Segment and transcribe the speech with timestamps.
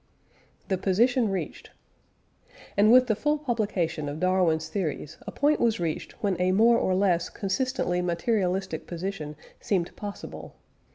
[0.67, 1.69] THE POSITION REACHED.
[2.75, 6.79] And with the full publication of Darwin's theories a point was reached when a more
[6.79, 10.55] or less consistently materialistic position seemed possible.